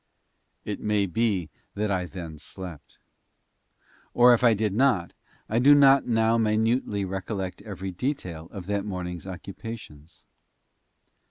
[0.65, 2.97] It may be that I then slept.
[4.15, 5.13] Or, if I did not,
[5.47, 10.23] I do not now minutely recollect every detail of that morning's occupations.